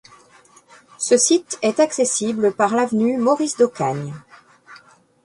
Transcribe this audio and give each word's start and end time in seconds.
Ce 0.97 1.15
site 1.15 1.59
est 1.61 1.79
accessible 1.79 2.53
par 2.55 2.73
l'avenue 2.75 3.17
Maurice-d'Ocagne. 3.19 4.15